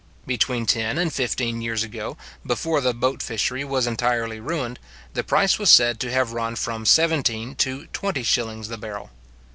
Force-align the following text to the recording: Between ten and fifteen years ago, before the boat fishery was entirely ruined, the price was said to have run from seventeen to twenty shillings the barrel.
Between 0.25 0.65
ten 0.65 0.97
and 0.97 1.13
fifteen 1.13 1.61
years 1.61 1.83
ago, 1.83 2.17
before 2.43 2.81
the 2.81 2.91
boat 2.91 3.21
fishery 3.21 3.63
was 3.63 3.85
entirely 3.85 4.39
ruined, 4.39 4.79
the 5.13 5.23
price 5.23 5.59
was 5.59 5.69
said 5.69 5.99
to 5.99 6.11
have 6.11 6.33
run 6.33 6.55
from 6.55 6.87
seventeen 6.87 7.53
to 7.57 7.85
twenty 7.93 8.23
shillings 8.23 8.67
the 8.67 8.79
barrel. 8.79 9.11